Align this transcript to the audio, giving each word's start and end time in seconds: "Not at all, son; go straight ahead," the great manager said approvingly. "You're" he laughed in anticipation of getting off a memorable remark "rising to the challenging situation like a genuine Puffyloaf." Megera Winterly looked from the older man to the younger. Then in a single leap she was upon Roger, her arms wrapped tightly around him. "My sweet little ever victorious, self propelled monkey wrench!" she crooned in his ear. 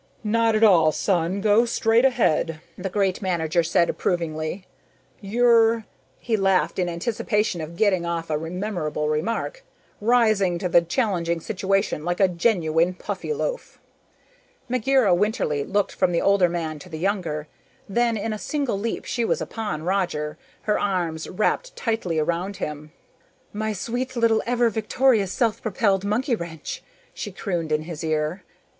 "Not 0.23 0.55
at 0.55 0.63
all, 0.63 0.91
son; 0.91 1.41
go 1.41 1.63
straight 1.63 2.05
ahead," 2.05 2.59
the 2.75 2.89
great 2.89 3.21
manager 3.21 3.61
said 3.61 3.87
approvingly. 3.87 4.65
"You're" 5.19 5.85
he 6.17 6.35
laughed 6.35 6.79
in 6.79 6.89
anticipation 6.89 7.61
of 7.61 7.75
getting 7.75 8.03
off 8.03 8.31
a 8.31 8.37
memorable 8.39 9.09
remark 9.09 9.63
"rising 9.99 10.57
to 10.57 10.67
the 10.67 10.81
challenging 10.81 11.39
situation 11.39 12.03
like 12.03 12.19
a 12.19 12.27
genuine 12.27 12.95
Puffyloaf." 12.95 13.77
Megera 14.67 15.15
Winterly 15.15 15.63
looked 15.63 15.91
from 15.91 16.11
the 16.13 16.21
older 16.21 16.49
man 16.49 16.79
to 16.79 16.89
the 16.89 16.97
younger. 16.97 17.47
Then 17.87 18.17
in 18.17 18.33
a 18.33 18.39
single 18.39 18.79
leap 18.79 19.05
she 19.05 19.23
was 19.23 19.39
upon 19.39 19.83
Roger, 19.83 20.35
her 20.63 20.79
arms 20.79 21.29
wrapped 21.29 21.75
tightly 21.75 22.17
around 22.17 22.57
him. 22.57 22.91
"My 23.53 23.71
sweet 23.71 24.15
little 24.15 24.41
ever 24.47 24.71
victorious, 24.71 25.31
self 25.31 25.61
propelled 25.61 26.03
monkey 26.03 26.35
wrench!" 26.35 26.81
she 27.13 27.31
crooned 27.31 27.71
in 27.71 27.83
his 27.83 28.03
ear. 28.03 28.41